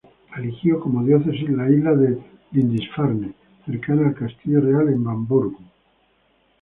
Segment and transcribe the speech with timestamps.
[0.35, 2.17] Eligió como diócesis la isla de
[2.53, 3.35] Lindisfarne,
[3.67, 5.55] cercana al castillo real en Bamburgh.